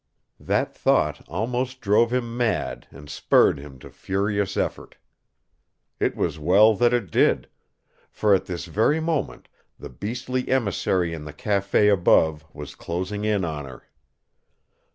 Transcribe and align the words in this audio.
That 0.39 0.75
thought 0.75 1.21
almost 1.29 1.79
drove 1.79 2.11
him 2.11 2.35
mad 2.35 2.87
and 2.89 3.07
spurred 3.07 3.59
him 3.59 3.77
to 3.81 3.91
furious 3.91 4.57
effort. 4.57 4.97
It 5.99 6.15
was 6.15 6.39
well 6.39 6.75
that 6.77 6.91
it 6.91 7.11
did. 7.11 7.47
For 8.09 8.33
at 8.33 8.47
this 8.47 8.65
very 8.65 8.99
moment 8.99 9.47
the 9.77 9.89
beastly 9.89 10.49
emissary 10.49 11.13
in 11.13 11.23
the 11.25 11.33
café 11.33 11.93
above 11.93 12.43
was 12.51 12.73
closing 12.73 13.25
in 13.25 13.45
on 13.45 13.65
her. 13.65 13.89